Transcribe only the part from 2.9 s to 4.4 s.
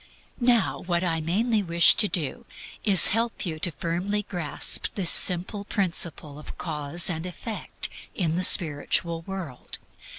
to help you firmly to